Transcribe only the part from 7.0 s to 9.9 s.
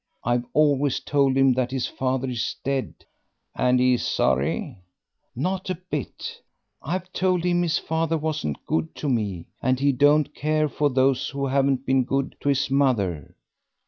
told him his father wasn't good to me; and